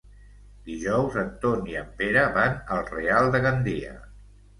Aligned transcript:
Dijous 0.69 1.17
en 1.23 1.27
Ton 1.43 1.67
i 1.73 1.77
en 1.81 1.91
Pere 1.99 2.23
van 2.37 2.57
al 2.77 2.81
Real 2.95 3.29
de 3.37 3.43
Gandia. 3.45 3.93